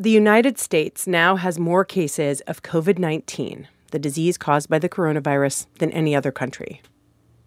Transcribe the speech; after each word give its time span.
The 0.00 0.08
United 0.08 0.58
States 0.58 1.06
now 1.06 1.36
has 1.36 1.58
more 1.58 1.84
cases 1.84 2.40
of 2.46 2.62
COVID 2.62 2.98
19, 2.98 3.68
the 3.90 3.98
disease 3.98 4.38
caused 4.38 4.70
by 4.70 4.78
the 4.78 4.88
coronavirus, 4.88 5.66
than 5.78 5.92
any 5.92 6.16
other 6.16 6.32
country. 6.32 6.80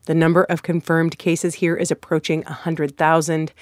The 0.06 0.14
number 0.14 0.44
of 0.44 0.62
confirmed 0.62 1.18
cases 1.18 1.56
here 1.56 1.76
is 1.76 1.90
approaching 1.90 2.44
100,000. 2.44 3.54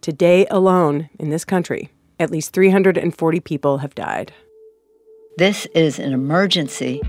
Today 0.00 0.46
alone 0.46 1.10
in 1.18 1.28
this 1.28 1.44
country, 1.44 1.90
at 2.18 2.30
least 2.30 2.54
340 2.54 3.40
people 3.40 3.76
have 3.76 3.94
died. 3.94 4.32
This 5.36 5.66
is 5.74 5.98
an 5.98 6.14
emergency, 6.14 7.02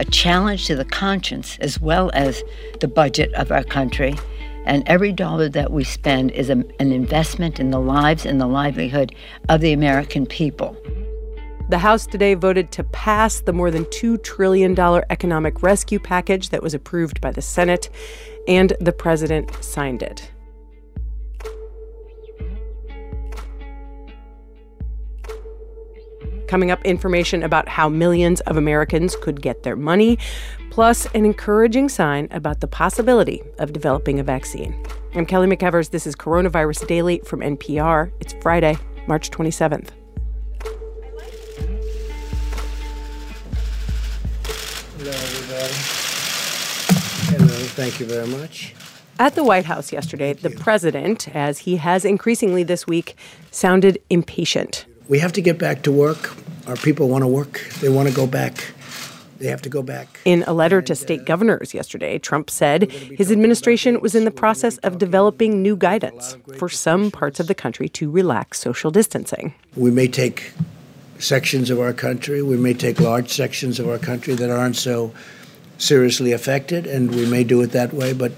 a 0.00 0.04
challenge 0.04 0.66
to 0.66 0.74
the 0.74 0.84
conscience 0.84 1.56
as 1.60 1.80
well 1.80 2.10
as 2.14 2.42
the 2.80 2.88
budget 2.88 3.32
of 3.34 3.52
our 3.52 3.62
country. 3.62 4.16
And 4.64 4.82
every 4.86 5.12
dollar 5.12 5.48
that 5.50 5.72
we 5.72 5.84
spend 5.84 6.30
is 6.32 6.50
a, 6.50 6.64
an 6.80 6.92
investment 6.92 7.60
in 7.60 7.70
the 7.70 7.80
lives 7.80 8.26
and 8.26 8.40
the 8.40 8.46
livelihood 8.46 9.14
of 9.48 9.60
the 9.60 9.72
American 9.72 10.26
people. 10.26 10.76
The 11.70 11.78
House 11.78 12.06
today 12.06 12.34
voted 12.34 12.70
to 12.72 12.84
pass 12.84 13.40
the 13.40 13.52
more 13.52 13.70
than 13.70 13.86
$2 13.86 14.22
trillion 14.22 14.78
economic 14.78 15.62
rescue 15.62 15.98
package 15.98 16.50
that 16.50 16.62
was 16.62 16.74
approved 16.74 17.22
by 17.22 17.30
the 17.30 17.40
Senate, 17.40 17.88
and 18.46 18.74
the 18.80 18.92
president 18.92 19.50
signed 19.64 20.02
it. 20.02 20.30
Coming 26.54 26.70
up, 26.70 26.84
information 26.84 27.42
about 27.42 27.68
how 27.68 27.88
millions 27.88 28.40
of 28.42 28.56
Americans 28.56 29.16
could 29.16 29.42
get 29.42 29.64
their 29.64 29.74
money, 29.74 30.20
plus 30.70 31.06
an 31.06 31.24
encouraging 31.24 31.88
sign 31.88 32.28
about 32.30 32.60
the 32.60 32.68
possibility 32.68 33.42
of 33.58 33.72
developing 33.72 34.20
a 34.20 34.22
vaccine. 34.22 34.72
I'm 35.16 35.26
Kelly 35.26 35.48
McEvers. 35.48 35.90
This 35.90 36.06
is 36.06 36.14
Coronavirus 36.14 36.86
Daily 36.86 37.18
from 37.24 37.40
NPR. 37.40 38.12
It's 38.20 38.34
Friday, 38.34 38.78
March 39.08 39.30
27th. 39.30 39.88
Hello, 44.96 45.10
everybody. 45.10 45.74
Hello, 47.34 47.64
thank 47.74 47.98
you 47.98 48.06
very 48.06 48.28
much. 48.28 48.76
At 49.18 49.34
the 49.34 49.42
White 49.42 49.64
House 49.64 49.92
yesterday, 49.92 50.34
the 50.34 50.50
president, 50.50 51.34
as 51.34 51.58
he 51.58 51.78
has 51.78 52.04
increasingly 52.04 52.62
this 52.62 52.86
week, 52.86 53.16
sounded 53.50 53.98
impatient. 54.08 54.86
We 55.08 55.18
have 55.18 55.32
to 55.32 55.42
get 55.42 55.58
back 55.58 55.82
to 55.82 55.90
work. 55.90 56.43
Our 56.66 56.76
people 56.76 57.08
want 57.08 57.22
to 57.22 57.28
work, 57.28 57.60
they 57.80 57.88
want 57.88 58.08
to 58.08 58.14
go 58.14 58.26
back. 58.26 58.72
They 59.38 59.48
have 59.48 59.62
to 59.62 59.68
go 59.68 59.82
back. 59.82 60.20
In 60.24 60.44
a 60.46 60.52
letter 60.52 60.80
to 60.80 60.94
state 60.94 61.26
governors 61.26 61.74
yesterday, 61.74 62.18
Trump 62.18 62.48
said 62.48 62.90
his 62.90 63.30
administration 63.32 64.00
was 64.00 64.14
in 64.14 64.24
the 64.24 64.30
process 64.30 64.78
of 64.78 64.98
developing 64.98 65.60
new 65.60 65.76
guidance 65.76 66.36
for 66.56 66.68
some 66.68 67.10
parts 67.10 67.40
of 67.40 67.48
the 67.48 67.54
country 67.54 67.88
to 67.90 68.10
relax 68.10 68.60
social 68.60 68.90
distancing. 68.90 69.52
We 69.76 69.90
may 69.90 70.08
take 70.08 70.52
sections 71.18 71.68
of 71.68 71.80
our 71.80 71.92
country, 71.92 72.42
we 72.42 72.56
may 72.56 72.74
take 72.74 73.00
large 73.00 73.30
sections 73.30 73.78
of 73.78 73.88
our 73.88 73.98
country 73.98 74.34
that 74.34 74.50
aren't 74.50 74.76
so 74.76 75.12
seriously 75.78 76.32
affected, 76.32 76.86
and 76.86 77.14
we 77.14 77.26
may 77.26 77.44
do 77.44 77.60
it 77.62 77.72
that 77.72 77.92
way, 77.92 78.12
but 78.12 78.32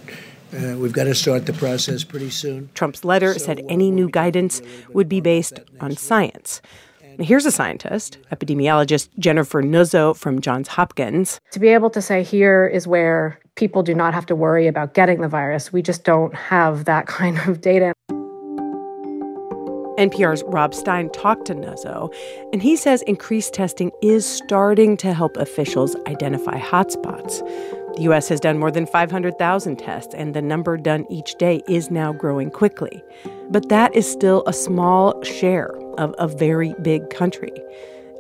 uh, 0.55 0.77
we've 0.77 0.93
got 0.93 1.05
to 1.05 1.15
start 1.15 1.47
the 1.47 1.53
process 1.53 2.05
pretty 2.05 2.31
soon. 2.31 2.71
Trump's 2.75 3.05
letter 3.05 3.35
so, 3.35 3.45
said 3.45 3.63
any 3.69 3.91
new 3.91 4.09
guidance 4.09 4.63
would 4.89 5.09
be 5.09 5.21
based 5.21 5.61
on 5.81 5.97
science. 5.97 6.63
Here's 7.19 7.47
a 7.47 7.51
scientist, 7.51 8.19
epidemiologist 8.31 9.09
Jennifer 9.19 9.63
Nuzzo 9.63 10.15
from 10.15 10.39
Johns 10.43 10.69
Hopkins. 10.69 11.41
To 11.53 11.59
be 11.59 11.69
able 11.69 11.89
to 11.91 12.03
say 12.03 12.23
here 12.23 12.67
is 12.67 12.87
where 12.87 13.39
people 13.55 13.83
do 13.83 13.95
not 13.95 14.13
have 14.13 14.27
to 14.27 14.37
worry 14.37 14.67
about 14.67 14.93
getting 14.93 15.23
the 15.23 15.29
virus, 15.29 15.73
we 15.73 15.81
just 15.81 16.05
don't 16.05 16.35
have 16.35 16.85
that 16.85 17.07
kind 17.07 17.39
of 17.49 17.63
data. 17.63 17.95
NPR's 19.99 20.45
Rob 20.49 20.75
Stein 20.75 21.09
talked 21.09 21.47
to 21.47 21.55
Nuzzo, 21.55 22.15
and 22.53 22.63
he 22.63 22.77
says 22.77 23.01
increased 23.07 23.55
testing 23.55 23.91
is 24.03 24.27
starting 24.27 24.99
to 24.99 25.15
help 25.15 25.39
officials 25.39 25.97
identify 26.07 26.61
hotspots. 26.61 27.39
The 27.97 28.03
U.S. 28.03 28.29
has 28.29 28.41
done 28.41 28.59
more 28.59 28.71
than 28.71 28.85
500,000 28.87 29.77
tests, 29.79 30.13
and 30.13 30.35
the 30.35 30.43
number 30.43 30.77
done 30.77 31.07
each 31.09 31.35
day 31.37 31.63
is 31.67 31.91
now 31.91 32.13
growing 32.13 32.51
quickly. 32.51 33.03
But 33.49 33.71
that 33.71 33.95
is 33.97 34.11
still 34.11 34.43
a 34.47 34.53
small 34.53 35.23
share 35.23 35.71
of 35.99 36.15
a 36.19 36.29
very 36.29 36.75
big 36.83 37.11
country. 37.11 37.53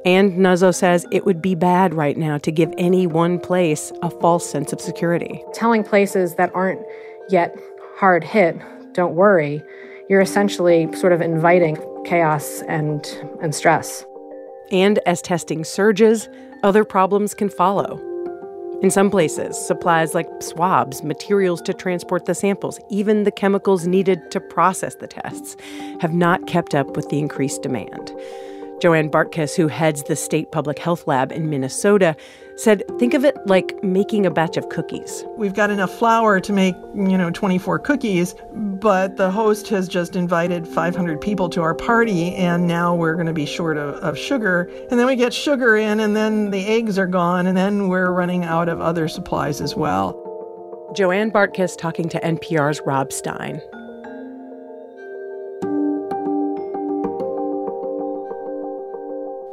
And 0.05 0.35
Nuzzo 0.35 0.73
says 0.73 1.05
it 1.11 1.27
would 1.27 1.43
be 1.43 1.57
bad 1.57 1.93
right 1.93 2.17
now 2.17 2.39
to 2.39 2.53
give 2.53 2.73
any 2.79 3.09
one 3.09 3.41
place 3.41 3.91
a 4.03 4.11
false 4.11 4.49
sense 4.49 4.73
of 4.73 4.81
security. 4.81 5.43
Telling 5.53 5.83
places 5.83 6.37
that 6.37 6.55
aren't 6.55 6.81
yet 7.29 7.57
hard 7.97 8.23
hit, 8.23 8.57
don't 8.93 9.15
worry, 9.15 9.63
you're 10.09 10.21
essentially 10.21 10.93
sort 10.95 11.13
of 11.13 11.21
inviting 11.21 11.77
chaos 12.05 12.63
and, 12.69 13.05
and 13.43 13.53
stress. 13.53 14.05
And 14.71 15.01
as 15.07 15.21
testing 15.21 15.65
surges, 15.65 16.29
other 16.63 16.85
problems 16.85 17.35
can 17.35 17.49
follow. 17.49 18.01
In 18.83 18.91
some 18.91 19.11
places, 19.11 19.57
supplies 19.57 20.15
like 20.15 20.29
swabs, 20.41 21.03
materials 21.03 21.63
to 21.63 21.73
transport 21.73 22.27
the 22.27 22.35
samples, 22.35 22.79
even 22.91 23.25
the 23.25 23.31
chemicals 23.31 23.87
needed 23.87 24.31
to 24.33 24.39
process 24.39 24.97
the 24.97 25.07
tests, 25.07 25.57
have 26.01 26.13
not 26.13 26.47
kept 26.47 26.75
up 26.75 26.95
with 26.95 27.09
the 27.09 27.19
increased 27.19 27.63
demand. 27.63 28.13
Joanne 28.81 29.11
Bartkus, 29.11 29.57
who 29.57 29.69
heads 29.69 30.03
the 30.03 30.17
state 30.17 30.53
public 30.53 30.79
health 30.79 31.07
lab 31.07 31.33
in 31.33 31.49
Minnesota, 31.49 32.15
said 32.57 32.83
think 32.99 33.15
of 33.15 33.25
it 33.25 33.35
like 33.47 33.83
making 33.83 34.27
a 34.27 34.31
batch 34.31 34.57
of 34.57 34.69
cookies. 34.69 35.25
We've 35.37 35.55
got 35.55 35.71
enough 35.71 35.93
flour 35.93 36.41
to 36.41 36.53
make, 36.53 36.75
you 36.95 37.17
know, 37.17 37.31
24 37.31 37.79
cookies, 37.81 38.35
but 38.55 39.17
the 39.17 39.31
host 39.31 39.69
has 39.69 39.89
just 39.89 40.17
invited 40.17 40.67
500 40.69 41.21
people 41.21 41.49
to 41.51 41.63
our 41.63 41.75
party 41.75 42.35
and 42.35 42.67
now 42.67 42.95
we're 42.95 43.15
going 43.15 43.27
to 43.27 43.33
be 43.33 43.47
short 43.47 43.77
of, 43.79 43.95
of 43.97 44.19
sugar. 44.19 44.71
And 44.91 44.99
then 44.99 45.07
we 45.07 45.17
get 45.17 45.33
sugar 45.33 45.77
in 45.77 46.01
and 46.01 46.15
then 46.15 46.51
the 46.51 46.67
eggs 46.67 46.99
are 46.99 47.07
gone 47.07 47.47
and 47.47 47.57
then 47.57 47.89
we're 47.89 48.11
running 48.11 48.45
out 48.45 48.69
of 48.69 48.81
other 48.81 49.09
supplies 49.09 49.61
as 49.61 49.75
well. 49.75 50.23
Joanne 50.95 51.31
Bartkus 51.31 51.77
talking 51.77 52.09
to 52.11 52.21
NPR's 52.21 52.81
Rob 52.87 53.13
Stein. 53.13 53.61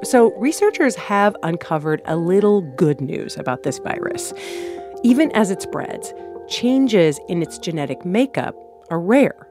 So, 0.03 0.33
researchers 0.37 0.95
have 0.95 1.35
uncovered 1.43 2.01
a 2.05 2.17
little 2.17 2.61
good 2.61 3.01
news 3.01 3.37
about 3.37 3.63
this 3.63 3.79
virus. 3.79 4.33
Even 5.03 5.31
as 5.31 5.49
it 5.49 5.61
spreads, 5.61 6.13
changes 6.47 7.19
in 7.29 7.41
its 7.41 7.57
genetic 7.57 8.05
makeup 8.05 8.55
are 8.89 8.99
rare. 8.99 9.47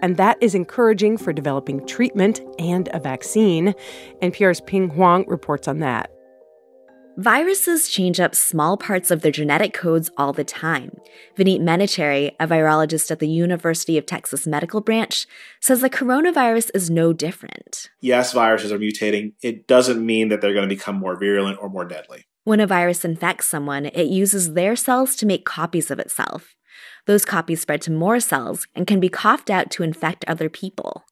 And 0.00 0.16
that 0.16 0.38
is 0.40 0.54
encouraging 0.54 1.18
for 1.18 1.32
developing 1.32 1.84
treatment 1.86 2.40
and 2.58 2.88
a 2.92 3.00
vaccine. 3.00 3.74
NPR's 4.22 4.60
Pien 4.60 4.88
Huang 4.90 5.24
reports 5.26 5.66
on 5.66 5.80
that. 5.80 6.10
Viruses 7.18 7.88
change 7.88 8.20
up 8.20 8.36
small 8.36 8.76
parts 8.76 9.10
of 9.10 9.22
their 9.22 9.32
genetic 9.32 9.74
codes 9.74 10.08
all 10.16 10.32
the 10.32 10.44
time. 10.44 10.96
Vineet 11.36 11.60
Menachery, 11.60 12.30
a 12.38 12.46
virologist 12.46 13.10
at 13.10 13.18
the 13.18 13.26
University 13.26 13.98
of 13.98 14.06
Texas 14.06 14.46
Medical 14.46 14.80
Branch, 14.80 15.26
says 15.58 15.80
the 15.80 15.90
coronavirus 15.90 16.70
is 16.74 16.90
no 16.90 17.12
different. 17.12 17.90
Yes, 18.00 18.32
viruses 18.32 18.70
are 18.70 18.78
mutating. 18.78 19.32
It 19.42 19.66
doesn't 19.66 20.06
mean 20.06 20.28
that 20.28 20.40
they're 20.40 20.54
going 20.54 20.68
to 20.68 20.72
become 20.72 20.94
more 20.94 21.18
virulent 21.18 21.58
or 21.60 21.68
more 21.68 21.84
deadly. 21.84 22.26
When 22.44 22.60
a 22.60 22.68
virus 22.68 23.04
infects 23.04 23.48
someone, 23.48 23.86
it 23.86 24.06
uses 24.06 24.52
their 24.52 24.76
cells 24.76 25.16
to 25.16 25.26
make 25.26 25.44
copies 25.44 25.90
of 25.90 25.98
itself. 25.98 26.54
Those 27.06 27.24
copies 27.24 27.60
spread 27.60 27.82
to 27.82 27.90
more 27.90 28.20
cells 28.20 28.68
and 28.76 28.86
can 28.86 29.00
be 29.00 29.08
coughed 29.08 29.50
out 29.50 29.72
to 29.72 29.82
infect 29.82 30.24
other 30.28 30.48
people. 30.48 31.02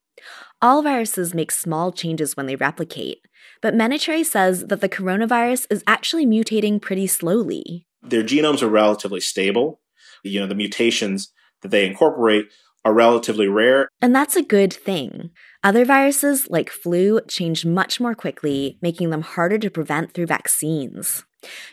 All 0.59 0.81
viruses 0.81 1.35
make 1.35 1.51
small 1.51 1.91
changes 1.91 2.35
when 2.35 2.47
they 2.47 2.55
replicate, 2.55 3.19
but 3.61 3.75
Menachery 3.75 4.25
says 4.25 4.65
that 4.65 4.81
the 4.81 4.89
coronavirus 4.89 5.67
is 5.69 5.83
actually 5.85 6.25
mutating 6.25 6.81
pretty 6.81 7.05
slowly. 7.05 7.85
Their 8.01 8.23
genomes 8.23 8.63
are 8.63 8.67
relatively 8.67 9.19
stable. 9.19 9.81
You 10.23 10.39
know, 10.39 10.47
the 10.47 10.55
mutations 10.55 11.31
that 11.61 11.69
they 11.69 11.85
incorporate 11.85 12.45
are 12.83 12.93
relatively 12.93 13.47
rare. 13.47 13.89
And 14.01 14.15
that's 14.15 14.35
a 14.35 14.41
good 14.41 14.73
thing. 14.73 15.29
Other 15.63 15.85
viruses, 15.85 16.47
like 16.49 16.71
flu, 16.71 17.21
change 17.27 17.63
much 17.63 17.99
more 17.99 18.15
quickly, 18.15 18.79
making 18.81 19.11
them 19.11 19.21
harder 19.21 19.59
to 19.59 19.69
prevent 19.69 20.13
through 20.13 20.25
vaccines. 20.25 21.23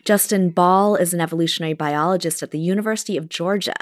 Justin 0.04 0.50
Bahl 0.50 0.96
is 0.96 1.14
an 1.14 1.20
evolutionary 1.20 1.74
biologist 1.74 2.42
at 2.42 2.50
the 2.50 2.58
University 2.58 3.16
of 3.16 3.28
Georgia. 3.28 3.74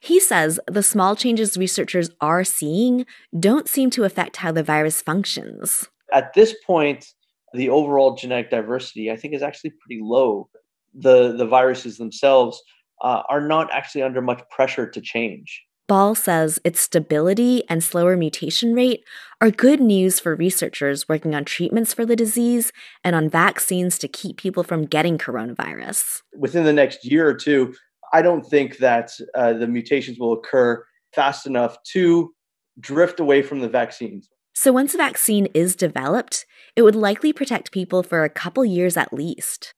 He 0.00 0.20
says 0.20 0.60
the 0.66 0.82
small 0.82 1.16
changes 1.16 1.56
researchers 1.56 2.10
are 2.20 2.44
seeing 2.44 3.06
don't 3.38 3.68
seem 3.68 3.90
to 3.90 4.04
affect 4.04 4.36
how 4.36 4.52
the 4.52 4.62
virus 4.62 5.02
functions. 5.02 5.88
At 6.12 6.34
this 6.34 6.54
point, 6.66 7.12
the 7.52 7.68
overall 7.68 8.14
genetic 8.14 8.50
diversity, 8.50 9.10
I 9.10 9.16
think, 9.16 9.34
is 9.34 9.42
actually 9.42 9.70
pretty 9.70 10.00
low. 10.02 10.48
The, 10.94 11.36
the 11.36 11.46
viruses 11.46 11.98
themselves 11.98 12.62
uh, 13.02 13.22
are 13.28 13.40
not 13.40 13.72
actually 13.72 14.02
under 14.02 14.20
much 14.20 14.42
pressure 14.50 14.88
to 14.88 15.00
change. 15.00 15.62
Bahl 15.88 16.14
says 16.14 16.60
its 16.64 16.80
stability 16.80 17.64
and 17.68 17.82
slower 17.82 18.14
mutation 18.14 18.74
rate 18.74 19.02
are 19.40 19.50
good 19.50 19.80
news 19.80 20.20
for 20.20 20.36
researchers 20.36 21.08
working 21.08 21.34
on 21.34 21.46
treatments 21.46 21.94
for 21.94 22.04
the 22.04 22.14
disease 22.14 22.72
and 23.02 23.16
on 23.16 23.30
vaccines 23.30 23.98
to 24.00 24.06
keep 24.06 24.36
people 24.36 24.62
from 24.62 24.84
getting 24.84 25.16
coronavirus. 25.16 26.20
Within 26.36 26.64
the 26.64 26.74
next 26.74 27.06
year 27.06 27.26
or 27.26 27.34
two, 27.34 27.74
I 28.12 28.20
don't 28.20 28.42
think 28.42 28.76
that 28.78 29.12
uh, 29.34 29.54
the 29.54 29.66
mutations 29.66 30.18
will 30.18 30.34
occur 30.34 30.84
fast 31.14 31.46
enough 31.46 31.82
to 31.92 32.34
drift 32.78 33.18
away 33.18 33.40
from 33.42 33.60
the 33.60 33.68
vaccines. 33.68 34.28
So 34.54 34.72
once 34.72 34.92
a 34.92 34.98
vaccine 34.98 35.46
is 35.54 35.74
developed, 35.74 36.44
it 36.76 36.82
would 36.82 36.96
likely 36.96 37.32
protect 37.32 37.72
people 37.72 38.02
for 38.02 38.24
a 38.24 38.30
couple 38.30 38.64
years 38.64 38.96
at 38.96 39.12
least. 39.12 39.72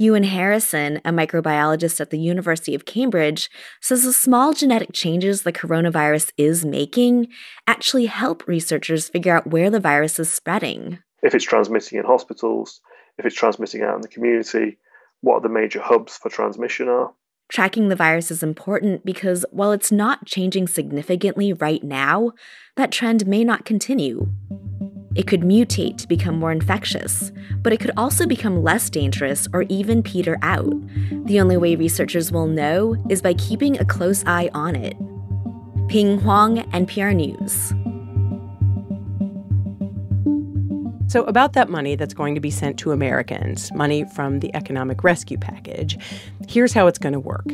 Ewan 0.00 0.22
Harrison, 0.22 0.96
a 1.04 1.12
microbiologist 1.12 2.00
at 2.00 2.08
the 2.08 2.18
University 2.18 2.74
of 2.74 2.86
Cambridge, 2.86 3.50
says 3.82 4.02
the 4.02 4.14
small 4.14 4.54
genetic 4.54 4.94
changes 4.94 5.42
the 5.42 5.52
coronavirus 5.52 6.32
is 6.38 6.64
making 6.64 7.28
actually 7.66 8.06
help 8.06 8.48
researchers 8.48 9.10
figure 9.10 9.36
out 9.36 9.48
where 9.48 9.68
the 9.68 9.78
virus 9.78 10.18
is 10.18 10.32
spreading. 10.32 11.00
If 11.22 11.34
it's 11.34 11.44
transmitting 11.44 11.98
in 11.98 12.06
hospitals, 12.06 12.80
if 13.18 13.26
it's 13.26 13.36
transmitting 13.36 13.82
out 13.82 13.96
in 13.96 14.00
the 14.00 14.08
community, 14.08 14.78
what 15.20 15.34
are 15.34 15.40
the 15.42 15.50
major 15.50 15.82
hubs 15.82 16.16
for 16.16 16.30
transmission 16.30 16.88
are. 16.88 17.12
Tracking 17.50 17.90
the 17.90 17.96
virus 17.96 18.30
is 18.30 18.42
important 18.42 19.04
because 19.04 19.44
while 19.50 19.72
it's 19.72 19.92
not 19.92 20.24
changing 20.24 20.66
significantly 20.66 21.52
right 21.52 21.84
now, 21.84 22.32
that 22.74 22.90
trend 22.90 23.26
may 23.26 23.44
not 23.44 23.66
continue. 23.66 24.30
It 25.16 25.26
could 25.26 25.40
mutate 25.40 25.98
to 25.98 26.08
become 26.08 26.38
more 26.38 26.52
infectious, 26.52 27.32
but 27.62 27.72
it 27.72 27.80
could 27.80 27.90
also 27.96 28.26
become 28.26 28.62
less 28.62 28.88
dangerous 28.88 29.48
or 29.52 29.62
even 29.62 30.02
peter 30.02 30.38
out. 30.42 30.72
The 31.26 31.40
only 31.40 31.56
way 31.56 31.74
researchers 31.74 32.30
will 32.30 32.46
know 32.46 32.96
is 33.08 33.20
by 33.20 33.34
keeping 33.34 33.78
a 33.78 33.84
close 33.84 34.24
eye 34.26 34.50
on 34.54 34.76
it. 34.76 34.96
Pien 35.88 36.18
Huang, 36.20 36.58
NPR 36.70 37.14
News. 37.16 37.72
So, 41.10 41.24
about 41.24 41.54
that 41.54 41.68
money 41.68 41.96
that's 41.96 42.14
going 42.14 42.36
to 42.36 42.40
be 42.40 42.52
sent 42.52 42.78
to 42.78 42.92
Americans, 42.92 43.72
money 43.72 44.04
from 44.14 44.38
the 44.38 44.54
economic 44.54 45.02
rescue 45.02 45.38
package, 45.38 45.98
here's 46.46 46.72
how 46.72 46.86
it's 46.86 47.00
going 47.00 47.14
to 47.14 47.18
work. 47.18 47.46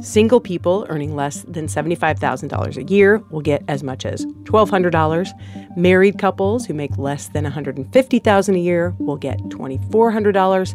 Single 0.00 0.40
people 0.40 0.86
earning 0.88 1.14
less 1.14 1.42
than 1.42 1.66
$75,000 1.66 2.78
a 2.78 2.90
year 2.90 3.18
will 3.28 3.42
get 3.42 3.62
as 3.68 3.82
much 3.82 4.06
as 4.06 4.24
$1,200. 4.24 5.76
Married 5.76 6.18
couples 6.18 6.64
who 6.64 6.72
make 6.72 6.96
less 6.96 7.28
than 7.28 7.44
$150,000 7.44 8.54
a 8.54 8.58
year 8.58 8.94
will 8.98 9.18
get 9.18 9.36
$2,400. 9.50 10.74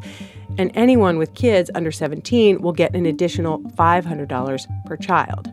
And 0.60 0.70
anyone 0.76 1.18
with 1.18 1.34
kids 1.34 1.72
under 1.74 1.92
17 1.92 2.62
will 2.62 2.74
get 2.74 2.94
an 2.94 3.08
additional 3.08 3.58
$500 3.72 4.86
per 4.86 4.98
child. 4.98 5.52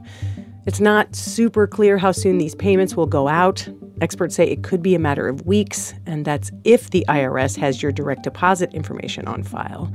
It's 0.67 0.81
not 0.81 1.17
super 1.17 1.67
clear 1.67 1.97
how 1.97 2.13
soon 2.13 2.37
these 2.37 2.55
payments 2.55 2.95
will 2.95 3.07
go 3.07 3.29
out. 3.29 3.67
Experts 4.01 4.35
say 4.35 4.47
it 4.47 4.63
could 4.63 4.83
be 4.83 4.95
a 4.95 4.99
matter 4.99 5.27
of 5.29 5.47
weeks, 5.47 5.95
and 6.05 6.25
that's 6.25 6.51
if 6.65 6.91
the 6.91 7.05
IRS 7.09 7.57
has 7.57 7.83
your 7.83 7.93
direct 7.93 8.25
deposit 8.25 8.73
information 8.75 9.27
on 9.27 9.43
file. 9.43 9.93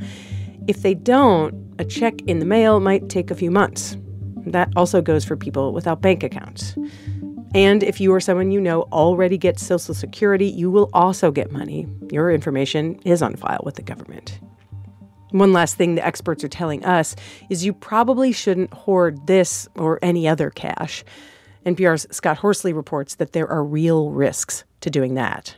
If 0.67 0.81
they 0.81 0.93
don't, 0.93 1.53
a 1.79 1.85
check 1.85 2.21
in 2.27 2.39
the 2.39 2.45
mail 2.45 2.79
might 2.79 3.09
take 3.09 3.29
a 3.29 3.35
few 3.35 3.51
months. 3.51 3.97
That 4.45 4.69
also 4.75 5.01
goes 5.01 5.23
for 5.23 5.37
people 5.37 5.73
without 5.73 6.01
bank 6.01 6.23
accounts. 6.23 6.75
And 7.53 7.83
if 7.83 7.99
you 7.99 8.13
or 8.13 8.19
someone 8.19 8.51
you 8.51 8.61
know 8.61 8.83
already 8.93 9.37
gets 9.37 9.65
Social 9.65 9.93
Security, 9.93 10.47
you 10.47 10.71
will 10.71 10.89
also 10.93 11.31
get 11.31 11.51
money. 11.51 11.87
Your 12.11 12.31
information 12.31 12.95
is 13.03 13.21
on 13.21 13.35
file 13.35 13.61
with 13.63 13.75
the 13.75 13.81
government. 13.81 14.39
One 15.31 15.53
last 15.53 15.75
thing 15.75 15.95
the 15.95 16.05
experts 16.05 16.43
are 16.43 16.49
telling 16.49 16.83
us 16.85 17.15
is 17.49 17.65
you 17.65 17.73
probably 17.73 18.31
shouldn't 18.31 18.73
hoard 18.73 19.27
this 19.27 19.67
or 19.75 19.99
any 20.01 20.27
other 20.27 20.49
cash. 20.49 21.03
NPR's 21.65 22.07
Scott 22.15 22.39
Horsley 22.39 22.73
reports 22.73 23.15
that 23.15 23.33
there 23.33 23.47
are 23.47 23.63
real 23.63 24.09
risks 24.09 24.63
to 24.81 24.89
doing 24.89 25.13
that. 25.15 25.57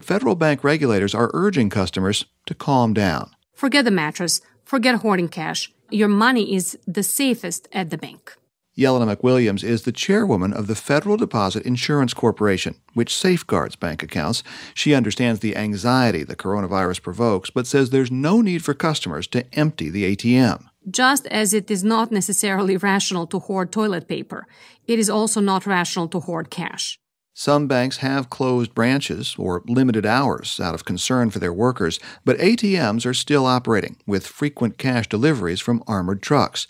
Federal 0.00 0.34
bank 0.34 0.62
regulators 0.62 1.14
are 1.14 1.30
urging 1.34 1.70
customers 1.70 2.26
to 2.46 2.54
calm 2.54 2.92
down. 2.92 3.30
Forget 3.54 3.84
the 3.84 3.90
mattress, 3.90 4.40
forget 4.64 4.96
hoarding 4.96 5.28
cash. 5.28 5.72
Your 5.90 6.08
money 6.08 6.54
is 6.54 6.76
the 6.86 7.02
safest 7.02 7.68
at 7.72 7.90
the 7.90 7.98
bank. 7.98 8.36
Jelena 8.78 9.16
McWilliams 9.16 9.64
is 9.64 9.82
the 9.82 9.92
chairwoman 9.92 10.52
of 10.52 10.66
the 10.66 10.74
Federal 10.74 11.16
Deposit 11.16 11.64
Insurance 11.64 12.12
Corporation, 12.12 12.74
which 12.92 13.16
safeguards 13.16 13.74
bank 13.74 14.02
accounts. 14.02 14.42
She 14.74 14.94
understands 14.94 15.40
the 15.40 15.56
anxiety 15.56 16.24
the 16.24 16.36
coronavirus 16.36 17.00
provokes, 17.00 17.48
but 17.48 17.66
says 17.66 17.88
there's 17.88 18.10
no 18.10 18.42
need 18.42 18.62
for 18.62 18.74
customers 18.74 19.26
to 19.28 19.46
empty 19.58 19.88
the 19.88 20.14
ATM. 20.14 20.68
Just 20.90 21.26
as 21.28 21.54
it 21.54 21.70
is 21.70 21.82
not 21.82 22.12
necessarily 22.12 22.76
rational 22.76 23.26
to 23.28 23.38
hoard 23.38 23.72
toilet 23.72 24.08
paper, 24.08 24.46
it 24.86 24.98
is 24.98 25.08
also 25.08 25.40
not 25.40 25.64
rational 25.64 26.06
to 26.08 26.20
hoard 26.20 26.50
cash. 26.50 26.98
Some 27.32 27.66
banks 27.66 27.98
have 27.98 28.30
closed 28.30 28.74
branches 28.74 29.36
or 29.38 29.62
limited 29.66 30.04
hours 30.04 30.60
out 30.60 30.74
of 30.74 30.84
concern 30.84 31.30
for 31.30 31.38
their 31.38 31.52
workers, 31.52 31.98
but 32.26 32.38
ATMs 32.38 33.06
are 33.06 33.14
still 33.14 33.46
operating 33.46 33.96
with 34.06 34.26
frequent 34.26 34.76
cash 34.76 35.08
deliveries 35.08 35.60
from 35.60 35.82
armored 35.86 36.22
trucks. 36.22 36.66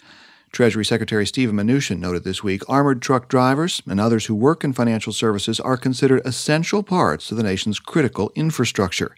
Treasury 0.52 0.84
Secretary 0.84 1.26
Steven 1.26 1.56
Mnuchin 1.56 1.98
noted 1.98 2.24
this 2.24 2.42
week 2.42 2.62
armored 2.68 3.02
truck 3.02 3.28
drivers 3.28 3.82
and 3.86 4.00
others 4.00 4.26
who 4.26 4.34
work 4.34 4.64
in 4.64 4.72
financial 4.72 5.12
services 5.12 5.60
are 5.60 5.76
considered 5.76 6.22
essential 6.24 6.82
parts 6.82 7.30
of 7.30 7.36
the 7.36 7.42
nation's 7.42 7.78
critical 7.78 8.32
infrastructure. 8.34 9.14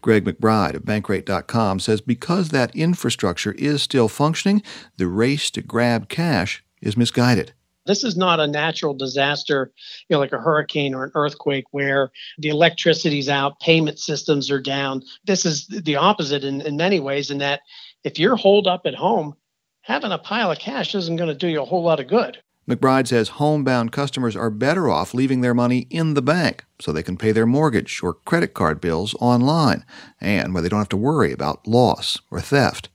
Greg 0.00 0.24
McBride 0.24 0.74
of 0.74 0.82
Bankrate.com 0.82 1.80
says 1.80 2.00
because 2.00 2.50
that 2.50 2.74
infrastructure 2.76 3.52
is 3.52 3.82
still 3.82 4.08
functioning, 4.08 4.62
the 4.98 5.06
race 5.06 5.50
to 5.50 5.62
grab 5.62 6.08
cash 6.08 6.62
is 6.82 6.96
misguided. 6.96 7.52
This 7.86 8.04
is 8.04 8.16
not 8.16 8.40
a 8.40 8.46
natural 8.46 8.94
disaster, 8.94 9.72
you 10.08 10.14
know, 10.14 10.20
like 10.20 10.32
a 10.32 10.38
hurricane 10.38 10.94
or 10.94 11.04
an 11.04 11.12
earthquake 11.14 11.64
where 11.70 12.10
the 12.38 12.48
electricity's 12.48 13.28
out, 13.28 13.60
payment 13.60 13.98
systems 13.98 14.50
are 14.50 14.60
down. 14.60 15.02
This 15.26 15.44
is 15.44 15.66
the 15.68 15.96
opposite 15.96 16.44
in, 16.44 16.62
in 16.62 16.76
many 16.76 17.00
ways, 17.00 17.30
in 17.30 17.38
that 17.38 17.60
if 18.02 18.18
you're 18.18 18.36
holed 18.36 18.66
up 18.66 18.82
at 18.86 18.94
home, 18.94 19.34
having 19.84 20.12
a 20.12 20.18
pile 20.18 20.50
of 20.50 20.58
cash 20.58 20.94
isn't 20.94 21.16
going 21.16 21.28
to 21.28 21.34
do 21.34 21.48
you 21.48 21.62
a 21.62 21.64
whole 21.64 21.82
lot 21.82 22.00
of 22.00 22.08
good. 22.08 22.38
McBride 22.68 23.06
says 23.06 23.28
homebound 23.28 23.92
customers 23.92 24.34
are 24.34 24.48
better 24.48 24.88
off 24.88 25.12
leaving 25.12 25.42
their 25.42 25.52
money 25.52 25.86
in 25.90 26.14
the 26.14 26.22
bank 26.22 26.64
so 26.80 26.90
they 26.90 27.02
can 27.02 27.18
pay 27.18 27.30
their 27.32 27.44
mortgage 27.44 28.02
or 28.02 28.14
credit 28.14 28.54
card 28.54 28.80
bills 28.80 29.14
online 29.20 29.84
and 30.20 30.54
where 30.54 30.62
they 30.62 30.70
don't 30.70 30.78
have 30.78 30.88
to 30.88 30.96
worry 30.96 31.32
about 31.32 31.66
loss 31.66 32.18
or 32.30 32.40
theft. 32.40 32.88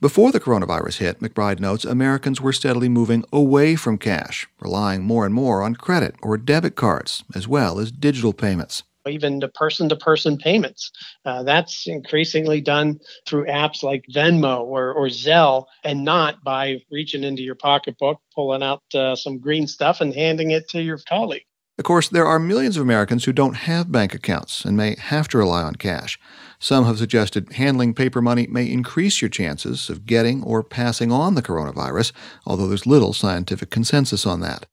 Before 0.00 0.30
the 0.30 0.38
coronavirus 0.38 0.98
hit, 0.98 1.20
McBride 1.20 1.58
notes 1.58 1.84
Americans 1.84 2.40
were 2.40 2.52
steadily 2.52 2.88
moving 2.88 3.24
away 3.32 3.74
from 3.74 3.98
cash, 3.98 4.46
relying 4.60 5.02
more 5.02 5.26
and 5.26 5.34
more 5.34 5.62
on 5.62 5.74
credit 5.74 6.14
or 6.22 6.36
debit 6.36 6.76
cards, 6.76 7.24
as 7.34 7.48
well 7.48 7.80
as 7.80 7.90
digital 7.90 8.32
payments 8.32 8.84
even 9.08 9.40
the 9.40 9.48
person 9.48 9.88
to 9.88 9.96
person 9.96 10.36
payments. 10.36 10.90
Uh, 11.24 11.42
that's 11.42 11.86
increasingly 11.86 12.60
done 12.60 13.00
through 13.26 13.46
apps 13.46 13.82
like 13.82 14.04
Venmo 14.12 14.60
or, 14.60 14.92
or 14.92 15.06
Zelle 15.06 15.66
and 15.82 16.04
not 16.04 16.42
by 16.44 16.80
reaching 16.90 17.24
into 17.24 17.42
your 17.42 17.54
pocketbook, 17.54 18.18
pulling 18.34 18.62
out 18.62 18.82
uh, 18.94 19.16
some 19.16 19.38
green 19.38 19.66
stuff 19.66 20.00
and 20.00 20.14
handing 20.14 20.50
it 20.50 20.68
to 20.70 20.82
your 20.82 20.98
colleague. 21.08 21.44
Of 21.76 21.84
course, 21.84 22.08
there 22.08 22.26
are 22.26 22.38
millions 22.38 22.76
of 22.76 22.82
Americans 22.82 23.24
who 23.24 23.32
don't 23.32 23.54
have 23.54 23.90
bank 23.90 24.14
accounts 24.14 24.64
and 24.64 24.76
may 24.76 24.94
have 24.96 25.26
to 25.28 25.38
rely 25.38 25.62
on 25.62 25.74
cash. 25.74 26.20
Some 26.60 26.84
have 26.84 26.98
suggested 26.98 27.54
handling 27.54 27.94
paper 27.94 28.22
money 28.22 28.46
may 28.46 28.70
increase 28.70 29.20
your 29.20 29.28
chances 29.28 29.90
of 29.90 30.06
getting 30.06 30.44
or 30.44 30.62
passing 30.62 31.10
on 31.10 31.34
the 31.34 31.42
coronavirus, 31.42 32.12
although 32.46 32.68
there's 32.68 32.86
little 32.86 33.12
scientific 33.12 33.70
consensus 33.70 34.24
on 34.24 34.40
that. 34.40 34.66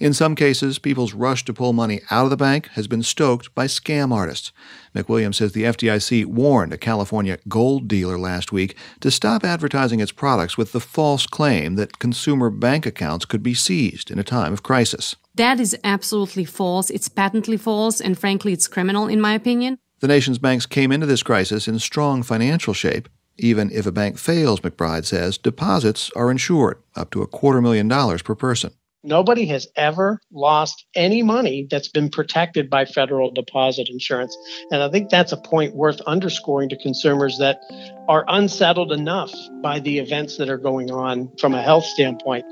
In 0.00 0.14
some 0.14 0.36
cases, 0.36 0.78
people's 0.78 1.12
rush 1.12 1.44
to 1.44 1.52
pull 1.52 1.72
money 1.72 2.02
out 2.08 2.22
of 2.22 2.30
the 2.30 2.36
bank 2.36 2.68
has 2.74 2.86
been 2.86 3.02
stoked 3.02 3.52
by 3.56 3.66
scam 3.66 4.12
artists. 4.12 4.52
McWilliams 4.94 5.34
says 5.34 5.52
the 5.52 5.64
FDIC 5.64 6.24
warned 6.26 6.72
a 6.72 6.78
California 6.78 7.38
gold 7.48 7.88
dealer 7.88 8.16
last 8.16 8.52
week 8.52 8.76
to 9.00 9.10
stop 9.10 9.44
advertising 9.44 9.98
its 9.98 10.12
products 10.12 10.56
with 10.56 10.70
the 10.70 10.78
false 10.78 11.26
claim 11.26 11.74
that 11.74 11.98
consumer 11.98 12.48
bank 12.48 12.86
accounts 12.86 13.24
could 13.24 13.42
be 13.42 13.54
seized 13.54 14.08
in 14.08 14.20
a 14.20 14.24
time 14.24 14.52
of 14.52 14.62
crisis. 14.62 15.16
That 15.34 15.58
is 15.58 15.76
absolutely 15.82 16.44
false. 16.44 16.90
It's 16.90 17.08
patently 17.08 17.56
false, 17.56 18.00
and 18.00 18.16
frankly, 18.16 18.52
it's 18.52 18.68
criminal, 18.68 19.08
in 19.08 19.20
my 19.20 19.34
opinion. 19.34 19.78
The 19.98 20.08
nation's 20.08 20.38
banks 20.38 20.64
came 20.64 20.92
into 20.92 21.06
this 21.06 21.24
crisis 21.24 21.66
in 21.66 21.80
strong 21.80 22.22
financial 22.22 22.72
shape. 22.72 23.08
Even 23.36 23.68
if 23.72 23.84
a 23.84 23.92
bank 23.92 24.16
fails, 24.16 24.60
McBride 24.60 25.06
says, 25.06 25.38
deposits 25.38 26.10
are 26.14 26.30
insured 26.30 26.80
up 26.94 27.10
to 27.10 27.22
a 27.22 27.26
quarter 27.26 27.60
million 27.60 27.88
dollars 27.88 28.22
per 28.22 28.36
person. 28.36 28.70
Nobody 29.08 29.46
has 29.46 29.66
ever 29.74 30.20
lost 30.30 30.84
any 30.94 31.22
money 31.22 31.66
that's 31.70 31.88
been 31.88 32.10
protected 32.10 32.68
by 32.68 32.84
federal 32.84 33.30
deposit 33.30 33.88
insurance. 33.88 34.36
And 34.70 34.82
I 34.82 34.90
think 34.90 35.08
that's 35.08 35.32
a 35.32 35.38
point 35.38 35.74
worth 35.74 35.98
underscoring 36.02 36.68
to 36.68 36.76
consumers 36.76 37.38
that 37.38 37.58
are 38.06 38.26
unsettled 38.28 38.92
enough 38.92 39.32
by 39.62 39.80
the 39.80 39.98
events 39.98 40.36
that 40.36 40.50
are 40.50 40.58
going 40.58 40.90
on 40.90 41.32
from 41.40 41.54
a 41.54 41.62
health 41.62 41.84
standpoint. 41.84 42.44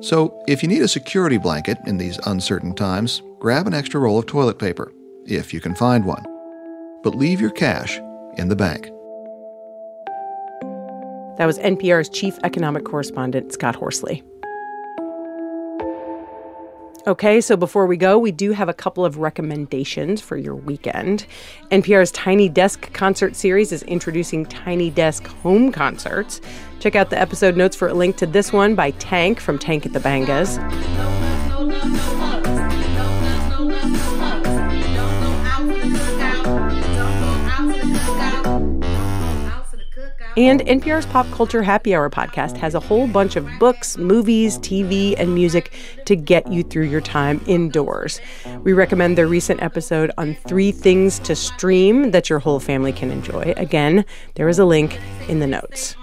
So, 0.00 0.40
if 0.46 0.62
you 0.62 0.68
need 0.68 0.82
a 0.82 0.88
security 0.88 1.38
blanket 1.38 1.78
in 1.86 1.96
these 1.96 2.20
uncertain 2.24 2.76
times, 2.76 3.22
grab 3.40 3.66
an 3.66 3.74
extra 3.74 3.98
roll 3.98 4.20
of 4.20 4.26
toilet 4.26 4.60
paper, 4.60 4.92
if 5.26 5.52
you 5.52 5.60
can 5.60 5.74
find 5.74 6.04
one. 6.04 6.24
But 7.02 7.16
leave 7.16 7.40
your 7.40 7.50
cash 7.50 7.98
in 8.36 8.48
the 8.48 8.56
bank. 8.56 8.88
That 11.38 11.46
was 11.46 11.58
NPR's 11.58 12.08
chief 12.08 12.38
economic 12.44 12.84
correspondent, 12.84 13.52
Scott 13.52 13.74
Horsley. 13.74 14.22
Okay, 17.06 17.42
so 17.42 17.54
before 17.54 17.86
we 17.86 17.98
go, 17.98 18.18
we 18.18 18.32
do 18.32 18.52
have 18.52 18.70
a 18.70 18.72
couple 18.72 19.04
of 19.04 19.18
recommendations 19.18 20.22
for 20.22 20.38
your 20.38 20.54
weekend. 20.54 21.26
NPR's 21.70 22.10
Tiny 22.12 22.48
Desk 22.48 22.90
concert 22.94 23.36
series 23.36 23.72
is 23.72 23.82
introducing 23.82 24.46
Tiny 24.46 24.88
Desk 24.88 25.26
home 25.26 25.70
concerts. 25.70 26.40
Check 26.80 26.96
out 26.96 27.10
the 27.10 27.20
episode 27.20 27.58
notes 27.58 27.76
for 27.76 27.88
a 27.88 27.94
link 27.94 28.16
to 28.16 28.26
this 28.26 28.54
one 28.54 28.74
by 28.74 28.92
Tank 28.92 29.38
from 29.38 29.58
Tank 29.58 29.84
and 29.84 29.94
the 29.94 30.00
Bangas. 30.00 30.58
And 40.36 40.62
NPR's 40.62 41.06
Pop 41.06 41.30
Culture 41.30 41.62
Happy 41.62 41.94
Hour 41.94 42.10
podcast 42.10 42.56
has 42.56 42.74
a 42.74 42.80
whole 42.80 43.06
bunch 43.06 43.36
of 43.36 43.48
books, 43.60 43.96
movies, 43.96 44.58
TV, 44.58 45.14
and 45.16 45.32
music 45.32 45.72
to 46.06 46.16
get 46.16 46.50
you 46.50 46.64
through 46.64 46.86
your 46.86 47.00
time 47.00 47.40
indoors. 47.46 48.20
We 48.64 48.72
recommend 48.72 49.16
their 49.16 49.28
recent 49.28 49.62
episode 49.62 50.10
on 50.18 50.34
three 50.34 50.72
things 50.72 51.20
to 51.20 51.36
stream 51.36 52.10
that 52.10 52.28
your 52.28 52.40
whole 52.40 52.58
family 52.58 52.92
can 52.92 53.12
enjoy. 53.12 53.54
Again, 53.56 54.04
there 54.34 54.48
is 54.48 54.58
a 54.58 54.64
link 54.64 54.98
in 55.28 55.38
the 55.38 55.46
notes. 55.46 55.94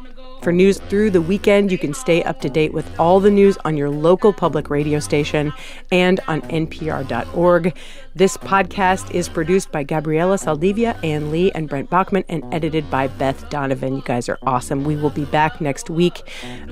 For 0.42 0.52
news 0.52 0.80
through 0.90 1.12
the 1.12 1.22
weekend, 1.22 1.72
you 1.72 1.78
can 1.78 1.94
stay 1.94 2.24
up 2.24 2.42
to 2.42 2.50
date 2.50 2.74
with 2.74 3.00
all 3.00 3.20
the 3.20 3.30
news 3.30 3.58
on 3.64 3.78
your 3.78 3.92
local 3.92 4.34
public 4.34 4.72
radio 4.72 5.00
station 5.00 5.54
and 5.92 6.20
on 6.28 6.42
npr.org. 6.44 7.78
This 8.16 8.38
podcast 8.38 9.12
is 9.12 9.30
produced 9.30 9.72
by 9.72 9.84
Gabriela 9.84 10.38
Saldivia, 10.38 11.02
Ann 11.04 11.30
Lee, 11.30 11.52
and 11.52 11.70
Brent 11.70 11.92
Bachman, 11.92 12.24
and 12.28 12.44
edited 12.52 12.90
by 12.90 13.08
Beth 13.08 13.48
Donovan. 13.52 13.96
You 13.98 14.02
guys 14.04 14.28
are 14.30 14.40
awesome. 14.42 14.84
We 14.84 14.96
will 14.96 15.12
be 15.12 15.26
back 15.26 15.62
next 15.62 15.92
week. 15.92 16.24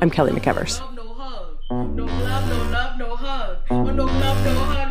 I'm 0.02 0.10
Kelly 0.10 0.32
McEvers. 0.32 0.80
No 0.90 1.04
love, 1.04 1.60
no 1.70 2.06
love, 2.06 2.98
no 2.98 3.16
hug. 3.16 3.58
No 3.70 4.06
love, 4.06 4.46
no 4.46 4.54
hug. 4.56 4.88